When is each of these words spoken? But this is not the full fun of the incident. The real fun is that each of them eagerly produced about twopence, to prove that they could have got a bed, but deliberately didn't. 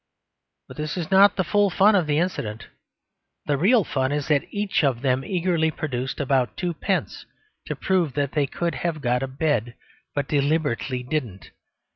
But 0.67 0.77
this 0.77 0.97
is 0.97 1.11
not 1.11 1.35
the 1.35 1.43
full 1.43 1.69
fun 1.69 1.93
of 1.93 2.07
the 2.07 2.17
incident. 2.17 2.65
The 3.45 3.55
real 3.55 3.83
fun 3.83 4.11
is 4.11 4.29
that 4.29 4.47
each 4.51 4.83
of 4.83 5.03
them 5.03 5.23
eagerly 5.23 5.69
produced 5.69 6.19
about 6.19 6.57
twopence, 6.57 7.27
to 7.67 7.75
prove 7.75 8.13
that 8.15 8.31
they 8.31 8.47
could 8.47 8.73
have 8.73 8.99
got 9.01 9.21
a 9.21 9.27
bed, 9.27 9.75
but 10.15 10.27
deliberately 10.27 11.03
didn't. 11.03 11.51